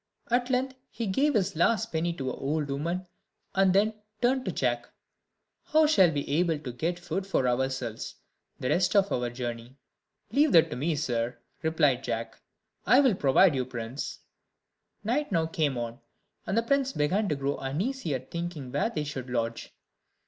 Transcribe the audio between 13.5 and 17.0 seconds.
for my prince." Night now came on, and the prince